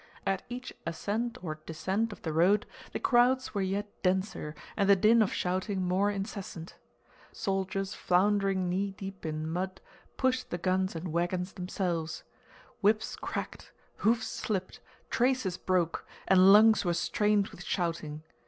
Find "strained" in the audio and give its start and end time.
16.95-17.49